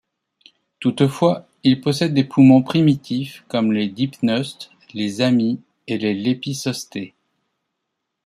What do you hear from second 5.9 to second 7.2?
les lépisostés.